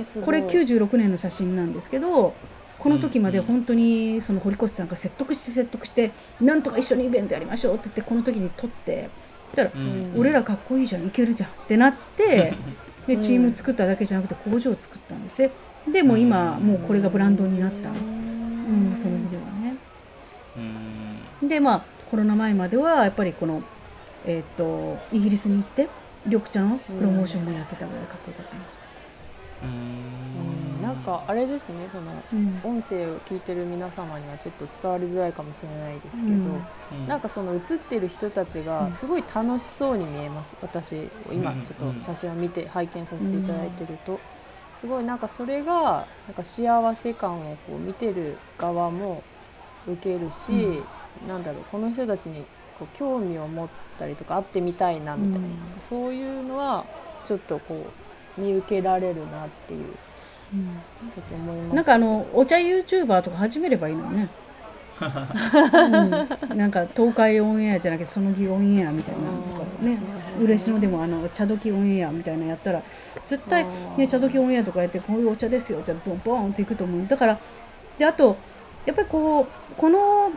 [0.00, 0.24] ーすごい。
[0.26, 2.34] これ96年の写真なんですけど
[2.78, 9.08] この時まで本当にその堀越さんが説得して説得してなんとか一緒にイベントやりましょうって言ってこの時に撮って
[9.54, 10.14] だから、うん。
[10.18, 12.54] 俺らかっこいいじゃんいけるじゃんってなって
[13.06, 15.50] でチーム作っただけじゃなくて工場を作ったんですね
[15.90, 19.76] でもう今もうこれがブランドになった、うん、そのビデオはね。
[21.40, 21.48] うん。
[21.48, 23.62] でまあコロナ前まではやっぱりこの
[24.26, 25.88] えーっとイギリスに行って
[26.26, 28.82] 緑茶のプロモーションもやってたぐらいかっこよかったんです、
[29.62, 30.78] ううん。
[30.78, 32.60] んなんかあれですねそのうん。
[32.62, 36.50] 音声を聞いてる皆様にはちょっと伝わりづらいかもしれないですけど、
[36.92, 37.08] うん。
[37.08, 38.66] なんかその映ってる人たちうん。
[38.66, 40.54] がすごい楽しそうに見えます。
[40.62, 41.62] 私今うん。
[41.64, 44.20] ちょっと写真を見て拝見させていただいてると、
[44.80, 49.24] すごいなんかそれがなんか幸せ感をこう見てる側も
[49.88, 51.28] 受けるし、うん。
[51.28, 52.44] なんだろうこの人たちに
[52.82, 53.68] こう興味を持っ
[53.98, 55.54] たりとか会ってみたいなみたいな、うん。
[55.78, 56.84] そういうのは
[57.24, 57.86] ちょっとこ
[58.38, 59.94] う見受けられるなっていう。
[60.52, 61.76] ちょっと思います。
[61.76, 64.28] なんかあのお茶 YouTuber とか始めればいいのにね、
[65.00, 69.98] うん、なんか東海オンエアじゃなくてその日オンエアみたいななんかね。
[70.40, 72.82] 嬉野でもあの茶時オンエアみたいなのやったら
[73.26, 73.66] 絶対
[73.96, 75.80] ね茶時オンエアとかやってこういうお茶ですよ。
[75.84, 77.06] じゃあボンボンっていくと思う。
[77.06, 77.38] だから
[77.98, 78.36] であと
[78.84, 80.32] やっぱりこうこの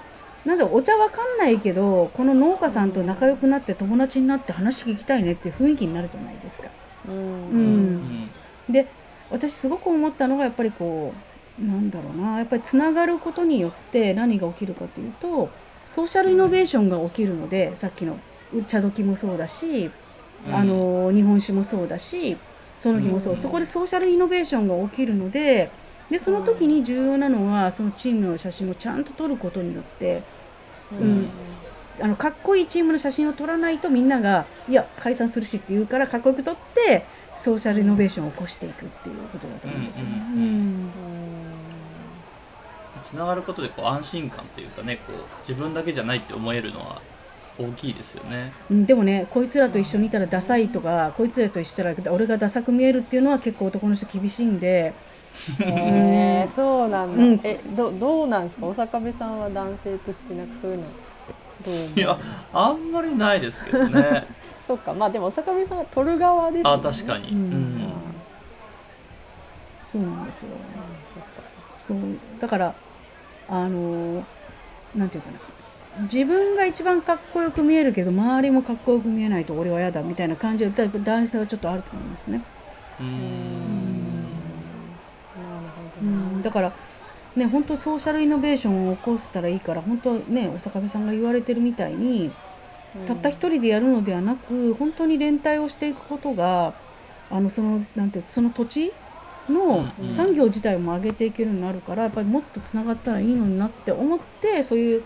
[0.46, 6.70] なんだろうお茶わかんないけどこの農家さんと仲良くなって友達になって話聞きたいねっていう雰囲気になるじゃないですか。
[7.08, 7.14] うん。
[7.14, 7.18] う
[7.52, 7.96] うん。
[8.26, 8.30] ん
[8.70, 8.88] で
[9.30, 11.14] 私すごく思ったのがやっぱりこ
[11.60, 12.38] うなんだろうな。
[12.40, 15.50] やっぱりつながることによって何が起きるかというと
[15.86, 18.20] ソーシャルイノベーションが起きるので、さっきの
[18.68, 19.92] 茶時もそうだし、
[20.52, 22.38] あの日本酒もそうだし
[22.78, 23.38] その日もそう、うん。
[23.38, 25.72] そこでソーシャルイノベーションが起きるので
[26.10, 30.22] でその時に重要なのはそのチームの写真をちゃんと撮ることによって、
[31.00, 31.30] うん
[32.02, 37.06] あのかっこいいチームの写真を撮らないとみんながいや解散するしって言うからかっこよく撮って
[37.38, 40.12] ソーシャルイノベーションを起こしていくっていうことだと思うんですよね。
[40.12, 40.92] うんうんうん
[43.02, 47.02] つながることでこう安心感というかねこう自分だけじゃないって思えるのは
[47.60, 48.52] 大きいですよね。
[48.72, 54.94] うんでもねこいつらと一緒にいたらダサいとかこいつらと一緒にいたら俺がダサく見えるっていうのは結構男の人厳しいんで
[55.60, 57.40] へえそうなんだ、うん。
[57.44, 58.66] えどどうなんですか？
[58.66, 60.84] お坂部さんは男性としてなんかそういうの
[61.66, 62.18] どういや
[62.54, 64.26] あんまりないですけどね。
[64.68, 64.94] そっか。
[64.94, 66.82] まあでもお坂部さんは取る側ですよね。
[66.88, 67.30] あ確かに。
[67.30, 67.38] うん。
[67.38, 67.80] うん。
[69.92, 70.48] そうなんですよ。
[71.14, 71.28] そっか
[71.80, 71.98] そう。
[72.42, 72.74] だから
[73.50, 74.24] あの
[74.96, 75.38] なんていうかな。
[76.12, 82.42] 自分が一番かっこよく見えるけど周りもかっこよく見えないと俺は嫌だみたいな感じで男性はちょっとあると思いますね。
[83.00, 84.05] ううん
[86.44, 86.74] だから
[87.36, 92.32] ね本当ソーシャルイノベーションを起こしたらいいから本当ねお坂部さんが言われてるみたいに
[93.08, 96.74] たった一人でやるのではなく本当に連帯をしていくことが
[97.30, 98.94] あのそのなんてその土地
[99.50, 105.04] のうん産業自体も上げていけるようになるからやっぱりもっとつながったらいいのになって思ってそういう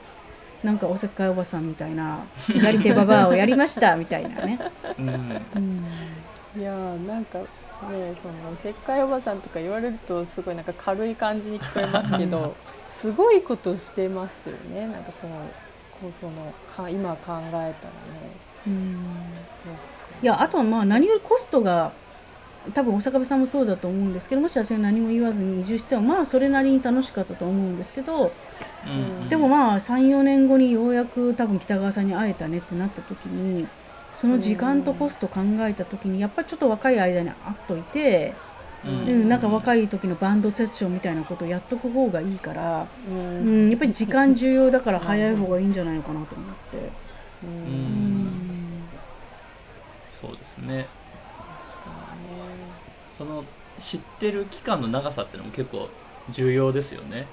[0.64, 4.60] なんかおせっかいおばさんみたいな 左手ババアをやりましたみたいなね。
[4.98, 5.10] うん。
[5.56, 5.84] うん。
[6.56, 7.40] いやーなんか
[7.88, 12.56] ねその石灰おばさんとか言われるとすごいなんか軽い感じに聞こえますけど
[12.88, 14.88] すごいことしてますよね。
[14.88, 15.36] なんかその
[16.02, 17.74] こうそのか今考えたらね。
[18.68, 19.00] うん。
[20.22, 21.92] いやあとはまあ何よりコストが
[22.74, 28.34] 多分大阪部さんもそうだと思うんですけどもし私が何も言わずに移住してもまあそれなりに楽しかったと思うんですけど
[28.86, 29.30] うん。
[29.30, 33.68] でもまあ34年後にようやく多分北川さんに会えたねってなった時に
[34.14, 38.34] その時間とコスト考えた時にやっぱりちょっと若い間に会っといて、
[38.86, 46.78] ううんん、なんか若い時のバンドセッションみたいなことをやっとく方がいいから、ううんん、やっぱり時間重要だから早い方がいいんじゃないのかなと思って。
[46.78, 47.54] ううん。
[47.54, 48.50] うん
[50.22, 50.86] そうですね。
[51.34, 51.56] 確か
[53.18, 53.46] その
[53.80, 55.88] 知ってる期間の長さっていうのも結構
[56.30, 57.26] 重要ですよね。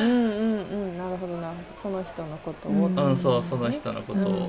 [0.00, 0.98] うんうんうん。
[0.98, 1.50] なるほどな。
[1.50, 4.22] るほどその人のことをうんうん、そうそのね人のことを。
[4.22, 4.48] うんうんうん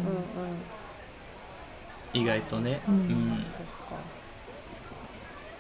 [2.16, 2.82] 意外とね。
[2.88, 2.98] ううん。
[2.98, 3.46] ん。
[3.58, 3.96] そっか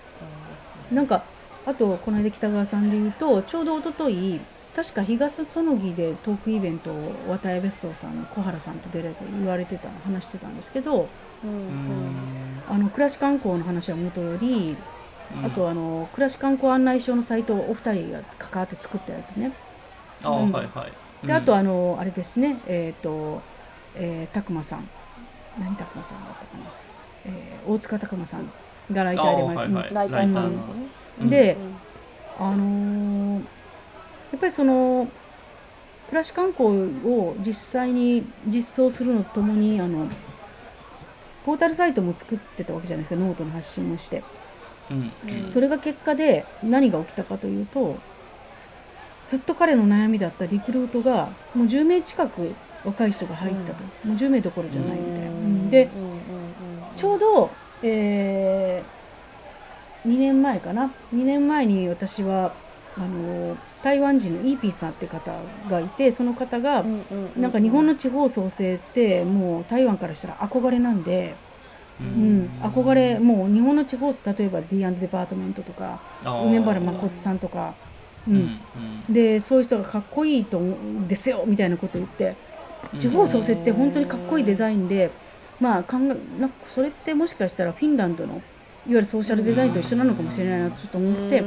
[0.05, 0.95] そうですね。
[0.95, 1.23] なんか
[1.65, 4.39] あとこの間北川さんで言うとちょうど一昨日
[4.75, 11.09] 確か東園木でトークイベントを渡辺別荘さんの小原さんと出れて言われてた話してたんですけど
[11.43, 11.67] うん。
[11.67, 14.75] ううんんあの暮らし観光の話は元より
[15.31, 19.51] あとあの暮らし観光案内所のサイトをお二人が関わって作ったやつね。
[20.23, 20.51] ああ、うん。
[20.51, 21.27] はいはい。
[21.27, 22.55] であとはあのあれですね。
[22.67, 23.41] えっ、と、
[23.95, 24.79] えー、さん
[25.59, 26.63] 何拓磨さんだったかな、
[27.25, 28.49] えー大塚拓磨さん
[28.91, 29.93] がライターであーはいはい。
[29.93, 30.73] ライターさんですよね。
[31.21, 31.57] うんで
[32.39, 32.45] うん。
[32.47, 33.45] あのー
[34.31, 35.07] やっぱりその
[36.07, 36.67] 暮らし観光
[37.05, 40.07] を実際に実装するのとともにあの
[41.45, 43.21] ポータルサイトも作ってたわけじゃないですか。
[43.21, 44.23] ノートの発信もして。
[44.91, 45.11] うん。
[45.43, 45.49] うん。
[45.49, 47.95] それが結果で何が起きたかというと
[49.29, 52.53] ずっと彼の悩みだったリクルートがもう10名近く
[52.85, 55.69] 若い人が入ったと、もう10名どころじゃないみたいな、うん。
[55.69, 56.01] でうん。
[56.27, 56.53] うん。
[56.53, 56.95] うん。
[56.95, 58.85] ちょうど、え
[60.05, 60.95] 2年前かな。
[61.11, 62.57] 2年前に私は
[62.95, 71.37] あの台湾人のイーピーさんって方がいてその方が、うんうんうんなんか日本の地方創生ってもう台湾からしたら憧れなんで、
[71.99, 72.45] ううん。
[72.47, 76.01] ん、憧れもう日本の地方例えば D& デパートメントとか
[76.39, 77.77] 梅原誠さんとか、
[78.27, 79.13] ううんん。
[79.13, 82.25] でそういう人がかっこいいと思うんですよみたいなこと言って。
[82.25, 82.35] うん
[82.97, 85.11] 地方創生って本当にかっこいいデザインで、
[85.59, 85.99] まあ考え
[86.39, 88.41] なんかそれってもしかしたらフィンランドのいわ
[88.87, 91.43] ゆるソーシャルデザインと一緒なのかもしれないなとちょっと思って。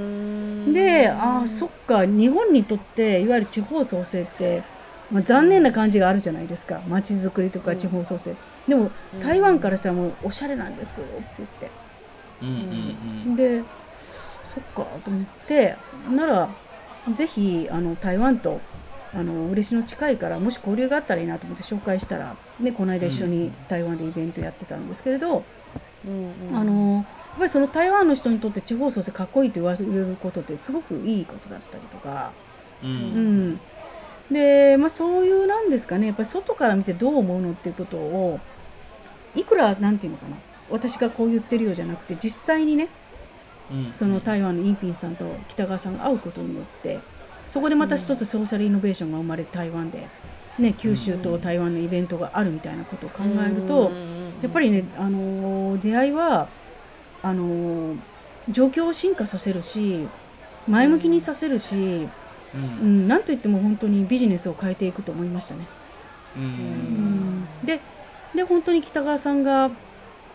[0.72, 4.62] でああそっか日本にとっていわゆる地方創生って、
[5.10, 6.82] まあ、残念な感じがあるじゃないですか。
[6.88, 8.34] 街づくりとか地方創生、
[8.66, 13.60] でも台湾からしたらもうおしゃれなんですって言って。
[13.60, 13.62] で
[14.48, 15.76] そっかと思って。
[16.10, 16.48] なら
[17.14, 18.60] ぜひあの台湾と
[19.14, 25.44] あの嬉野近いからもし交流があったらいいなと思って紹介したら、ね、この間一緒に台湾でイベントやってたんですけれど、
[26.06, 26.56] うんうん。
[26.56, 27.04] あのやっ
[27.38, 32.32] ぱりその台湾の人にとって地方創生かっこいいと言われることってすごくいいことだったりとか、
[32.82, 33.50] ううん。
[33.52, 33.60] ん、
[34.30, 38.40] で、まあ、そういうなんですかねやっぱり外から見てどう思うのっていうことを
[39.34, 40.36] いくらなんていうのかな
[40.70, 42.88] 私がこう言ってるようじゃなくて実際にね
[43.70, 43.92] うん。
[43.92, 46.98] その台湾のインピンさんと北川さんが会うことによって
[47.48, 50.06] そこでまた一つソーシャルイノベーションが生まれて台湾で、
[50.58, 53.90] ね、九州と台湾のイベントがあるみたいなことを考えると、
[54.42, 56.48] やっぱりね、あのー出会いは
[57.22, 57.98] あのー
[58.50, 60.08] 状況を進化させるし
[60.66, 61.78] 前向きにさせるし、う
[62.56, 65.66] うんん、なんといっても本当にビジネスを変えていくと思いましたね。
[66.36, 66.46] ううん。
[66.46, 67.80] ん、で
[68.34, 69.70] で本当に北川さんが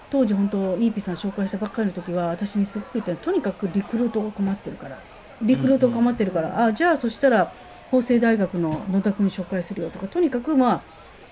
[0.09, 4.99] 当時本当イーピーさん紹介したばっかりの時は私にすごく言ったのとにかくリクルートが困ってるから
[5.43, 7.53] リクルートが困ってるから、あじゃあそしたら
[7.91, 10.81] 法政大学の野田君紹介するよとかとにかくまあ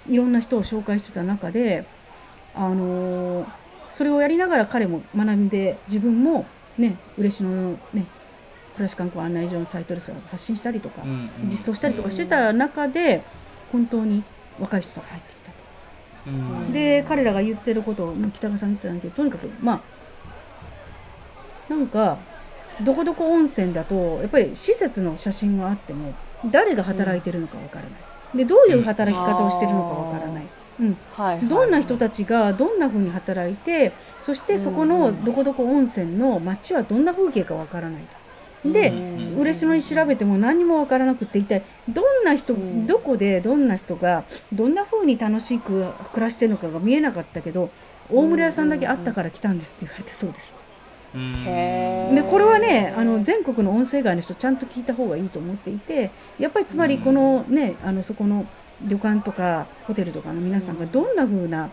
[0.10, 1.86] いろんな人を紹介してた中で、
[2.56, 6.46] あのーそれをやりながら彼も学んで自分も
[6.78, 8.06] ね嬉野のね
[8.76, 13.22] 暮らし観光案内所のサイトで発信したりとか、うん実装したりとかしてた中で
[13.70, 14.24] 本当に
[14.62, 15.58] 若い人が入ってきたと。
[16.28, 16.72] うん。
[16.72, 19.84] で彼らが言ってることをまあ北川さん言ってたんだけどとにかくま
[21.70, 22.18] あなんか
[22.84, 26.14] どこどこ温泉だとやっぱり施設の写真はあっても
[26.50, 28.38] 誰が働いてるのかわからない。
[28.38, 30.46] でどういう働き方をしてるのかわからない、
[30.80, 33.92] うん、はいはいどんな人たちがどんな風に働いて
[34.22, 38.22] そしてそこのどこどこ温泉の街はどんな風景かわからないと。
[38.70, 42.86] で、うん嬉野に調べても何にもわからなくって一体どんな人、うん。
[42.86, 47.72] どこでどんな人がどんな風に楽しく暮らしてるのかが見えなかったけど
[48.10, 50.61] 大村屋さんだけあったから来たんですって言われたそうです。
[51.14, 58.46] でこれはねあの全国の音声街の人ちゃんと聞いた方がいいと思っていてやっぱりつまりこのねあのそこの
[58.88, 61.70] 旅館とかホテルとかの皆さんがどんな風な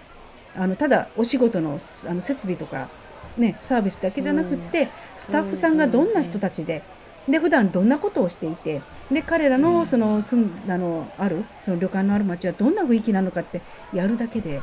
[0.57, 2.89] あのただお仕事のあの設備とか、
[3.37, 6.83] ね、サービスだけじゃなくって、スタッフさんがどんな人たちで。
[7.29, 9.63] で普段どんなことをしていてで彼らうん。
[9.63, 13.61] のその住んだのあるその旅館のある町はどんな雰囲気なのかって
[13.93, 14.63] やるだけで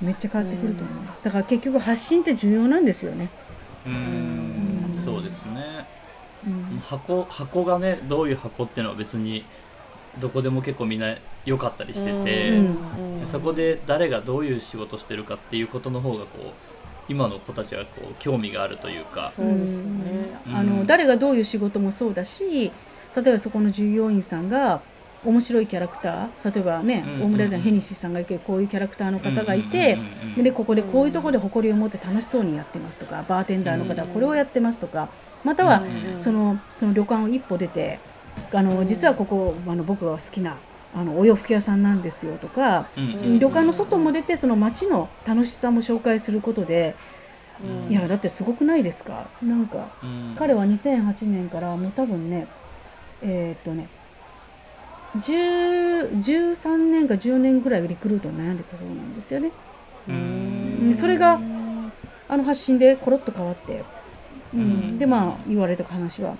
[0.00, 1.06] めっちゃ変わってくると思う、うん。
[1.24, 3.28] だから結局発信って重要なんですよね。
[3.86, 3.92] うん。
[3.92, 5.86] うんそうですね。
[6.46, 6.78] うん。
[6.80, 9.44] 箱箱がねどういう箱っていうのは別に
[10.18, 13.22] どこでも結構みんな良かったりしてて、うん。
[13.22, 16.52] うんそこで誰がどういう仕事してるかっていうことの方がこう
[17.08, 19.30] 今の子たちはこう興味があるというか。
[19.34, 20.40] そうですよね。
[20.46, 20.56] うん。
[20.56, 22.72] あのうん誰がどういう仕事もそうだし
[23.16, 24.80] 例えばそこの従業員さんが
[25.24, 26.54] 面白いキャラクター？
[26.54, 29.98] 例えばね、うん大村屋さんヘニシさんがいてこういうキャラクターの方がいて、
[30.36, 35.08] でここでこういうところで誇りを持って楽しそうにやってますとかバーテンダーの方はこれをやってますとか
[35.44, 35.82] または
[36.14, 37.98] うんそのその旅館を一歩出て
[38.52, 38.86] あのうん。
[38.86, 40.56] 実はここあの僕が好きな
[40.94, 46.96] あのお洋服屋さんなんですよとか、旅館の外も出てその街の楽しさも紹介することで、
[47.62, 47.92] うん。
[47.92, 49.28] いやだってすごくないですか？
[49.42, 50.34] なんかうん。
[50.38, 52.46] 彼は2008年からもう多分ね
[53.22, 53.99] えーっとね10
[55.16, 59.50] 13年か10年ぐらいリクルートに悩んでたそうなんですよね。
[60.08, 60.90] ううん。
[60.90, 61.40] んそれが
[62.28, 63.82] あの発信でコロッと変わって、
[64.54, 64.60] うん。
[64.60, 64.98] うん。
[64.98, 66.36] でまあ言われた話は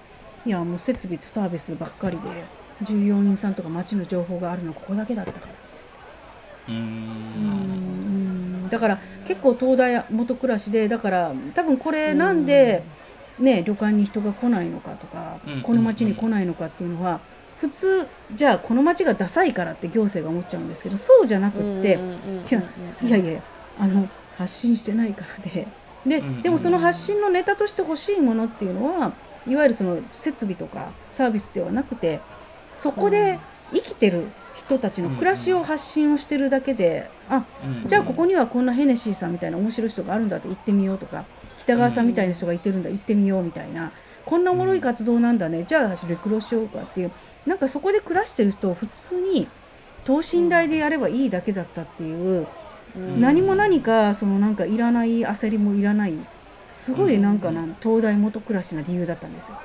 [0.47, 2.23] いやもう設備とサービスばっかりで
[2.83, 5.53] 従業員さんとか町の情報があるのここだけだったから。
[6.69, 8.67] うーうん。
[8.67, 12.85] んだから結構東大元暮らしでだから多分これなんで、
[13.39, 15.63] ね、旅館に人が来ないのかとか、うん。
[15.63, 17.21] この町に来ないのかっていうのは
[17.61, 21.99] 普通じゃあこの町がダサいからって行政が思っちゃうんですけどそうじゃなくって、
[22.51, 22.63] いや
[23.03, 23.43] いやいや
[23.79, 24.09] あの
[24.39, 25.67] 発信してないからで
[26.07, 29.13] で,、でもその発信のネタとして欲しいものっていうのは
[29.47, 32.21] いわゆるその設備とかサービスではなくて
[32.73, 33.39] そこで
[33.75, 37.89] 生きてる人たちの暮らしを発信をしてるだけで、あうん。
[37.89, 41.25] じゃあここにはこんなヘネシーさんみたいな面白い人があるんだって行ってみようとか
[41.59, 43.93] 北川さんみたいな人がいてるんだ行ってみようみたいな
[44.27, 45.65] こんなおもろい活動なんだね。
[45.67, 47.11] じゃあ私レクロしようかっていう。
[47.47, 49.49] なんかそこで暮らしてる人を普通に
[50.05, 52.47] 等身大でやればいいだけだったっていう、
[53.19, 56.15] 何も何かそのなんかいらない焦りもいらない。
[56.69, 59.59] すごいなんかな、東大元暮らしな理由だったんですよ。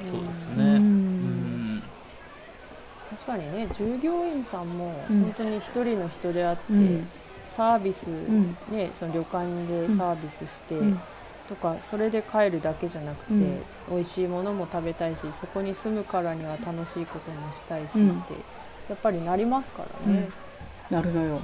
[0.00, 0.64] そうですうね。
[0.64, 1.76] うん。
[1.76, 1.82] ん。
[3.10, 5.22] 確かにね従業員さんもうん。
[5.22, 7.06] 本当に一人の人であって、うん。
[7.46, 8.56] サービス、ん。
[8.70, 11.00] ねその旅館でサービスして、うん
[11.50, 13.62] とかそれで帰るだけじゃなくて、うん。
[13.90, 18.06] 美味しいものも食べたいしそこに住むからには楽しいこともしたいしって、うん。
[18.06, 20.28] やっぱりなりますからね、
[20.88, 21.40] なるのよ。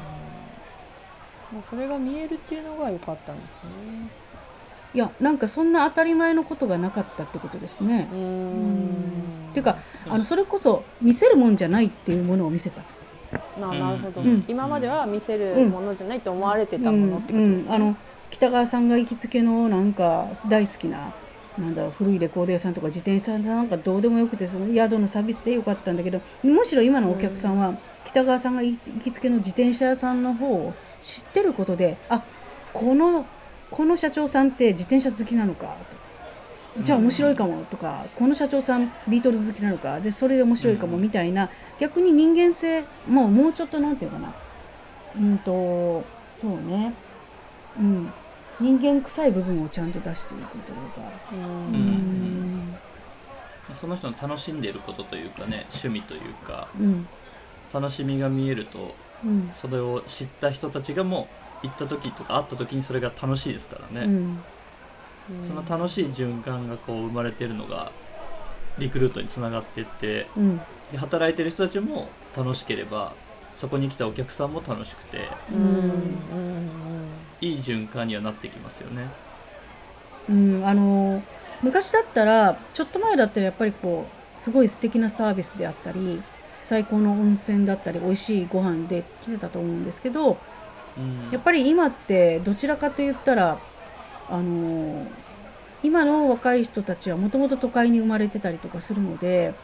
[1.52, 4.08] もうそれが見えるっていうのが良かったんですね。
[4.94, 8.08] いやなんかそんな当たり前のことがなかったってことですね。
[8.12, 9.52] うーん。
[9.54, 9.78] てか
[10.08, 12.82] あのそれこそ見せるもんじゃないっていうものを見せた。
[13.60, 14.44] ななるほど、うん。
[14.46, 17.66] 今までは見せるものじゃないと思われてたものってことですね。
[17.66, 17.74] うん。
[17.74, 17.96] あの
[18.30, 21.12] 北川さんが行きつけのなんか大好きな
[21.58, 32.22] なんだろう古いレコード屋さんとか自転車屋さんなんかどうでもよくてその宿のサービスでよかったんだけどむしろ今のお客さんは北川さんが行きつけの自転車屋さんの方を知ってることであ
[32.74, 33.26] この
[33.70, 41.48] この社長さんって自転車好きなのかとじゃあ面白いかもとか、この社長さんビートルズ好きなのかでそれで面白いかもみたいな、
[41.80, 44.34] 逆に人間性もうもうちょっとなんていうかな。
[45.16, 46.92] うんとそうね
[47.78, 48.12] うん。
[48.58, 51.00] 人間臭い部分をちゃんと出していくというか。
[51.32, 52.72] ううん。
[52.72, 52.76] ん
[53.74, 56.68] その人の楽しんでいることというかね趣味というか。
[56.78, 57.08] うん。
[57.74, 59.50] 楽しみが見えるとうん。
[59.52, 61.28] それを知った人たちがも
[61.62, 64.38] う行った時とか会った時にそれが楽しいですからね、うん。
[65.42, 67.90] その楽しい循環がこう生まれてるのが
[68.78, 70.60] リクルートにつながっていってうん。
[70.92, 73.12] で働いてる人たちも楽しければ
[73.56, 75.58] そこに来たお客さんも楽しくてうん。
[75.58, 76.66] うん
[77.40, 79.08] いい循環にはなってきますよね。
[80.28, 80.66] うん。
[80.66, 81.22] あの
[81.62, 86.22] 昔だったらちょっと前だったらやっぱりこうすごい素敵なサービスであったり
[86.62, 90.38] 最高の温泉だったり美味しいご飯で来てたと思うんですけど
[90.98, 91.30] うん。
[91.30, 93.58] やっぱり今ってどちらかと言ったら
[94.28, 95.06] あの
[95.82, 99.54] 今の若い人たちはもともと都会に生まれてたりとかするので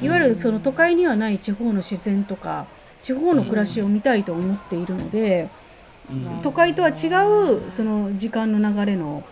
[0.00, 2.66] いわゆるその都会にはない地方の自然とか
[3.02, 5.48] 地方の暮らしを見たいと思っているので
[6.10, 6.42] うん。
[6.42, 7.08] 都会とは違
[7.62, 9.22] うその時間の流れの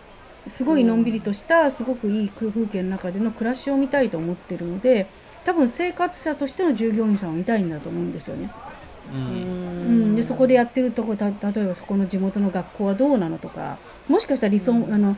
[0.47, 5.07] すごいのんびりとしたすごくいい風景の中での暮らしを見たいと思ってるので
[5.43, 8.51] 多分生活者としての従業員さんを見たいんだと思うんですよね。
[9.13, 9.23] ううん。
[9.23, 9.25] う
[10.11, 14.93] ん、でそこでやってるとこた例えばそこの地元の学校はどうなのとかもしかしたら理想、うん。
[14.93, 15.17] あの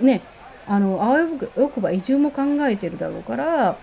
[0.00, 0.22] いね
[0.66, 1.28] あのあわよ
[1.68, 3.76] くば移住も考えてるだろうから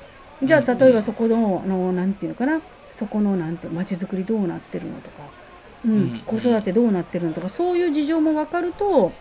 [0.44, 0.78] じゃあうん。
[0.78, 5.24] 例えばそこのあのなんていうのかなそこのなんて街づくりどうなってるのとか、
[5.86, 9.12] うんうん子育てどうなってるのとかそういう事情も分かると、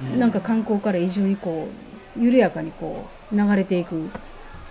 [0.00, 0.18] うん。
[0.18, 1.68] なんか観光から移住にこ
[2.16, 3.96] う緩やかにこう流れていく。
[3.96, 4.10] うんう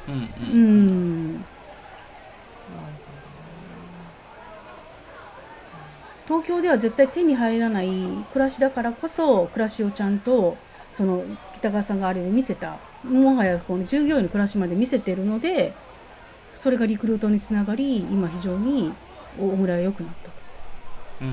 [0.08, 1.36] うん。
[1.36, 1.46] ん
[6.28, 7.88] 東京では絶対手に入らない
[8.34, 10.58] 暮らしだからこそ暮らしをちゃんと
[10.92, 11.24] その
[11.54, 15.74] 北川さんがあれを見せたもはやこの従業員の暮らしまで見せてるので
[16.58, 18.92] それがリクルートにつながり今非常に
[19.40, 20.32] 大村は良くなったと。
[21.22, 21.30] うん。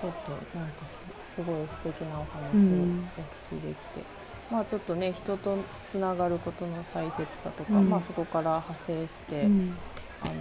[0.00, 1.02] ちょっとなんかす
[1.34, 3.08] すごい素敵なお話をうん。
[3.16, 4.04] お聞きできて、
[4.50, 5.56] まあちょっとね人と
[5.86, 7.88] つながることの大切さとか、うん。
[7.88, 9.74] まあそこから派生して、うん。
[10.20, 10.32] あの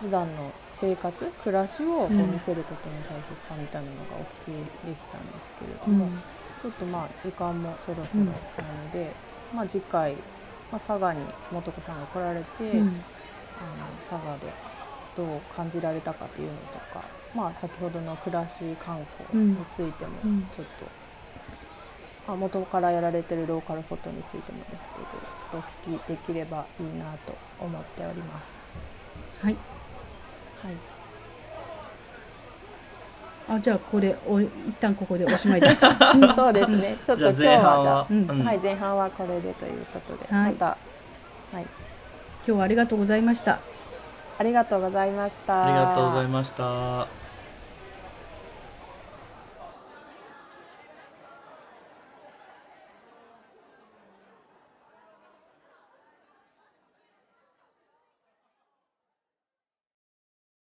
[0.00, 6.12] 普段の生活暮らしをこううん見せることの大切さみたいなのがお聞きできたんですけれども、うん。
[6.62, 8.36] ちょっとまあ時間もそろそろなの
[8.92, 9.10] で、
[9.52, 10.14] まあ次回、
[10.72, 11.20] まあ、佐賀に
[11.50, 12.88] 素子さんが来られて、うん。
[12.88, 12.96] あの
[14.00, 14.52] 佐賀で
[15.14, 17.04] どう感じられたかというのとか、
[17.36, 18.54] まあ、先ほどの暮らし
[18.84, 20.42] 観光についてもうん。
[20.56, 20.86] ちょっと、
[22.26, 24.90] まあ、元からやられてるローカルフォトについてもです
[25.50, 28.50] けどちょっとお聞きできればいいなと思っております。
[29.42, 29.56] はい。
[30.62, 31.01] はい
[33.54, 34.48] あじゃあこれお一
[34.80, 35.68] 旦ここでおしまいで
[36.34, 36.96] そうですね。
[37.04, 41.66] ちょっと今日じゃあ前半はは、じゃあじゃあ、うんはい前半はこれでということで、はいまたはい、今
[42.44, 43.58] 日はありがとうございました。
[44.38, 45.66] ありがとうございました。
[45.66, 47.21] ありがとうございました。